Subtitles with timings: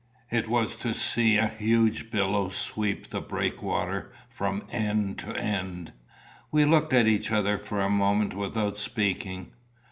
[0.31, 5.93] It was to see a huge billow sweep the breakwater from end to end.
[6.51, 9.51] We looked at each other for a moment without speaking.